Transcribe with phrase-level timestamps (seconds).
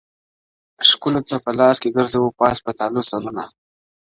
[0.89, 3.43] ښکلو ته لاس کې ګرځـــــــــوو پاس په تالـو ســــــرونه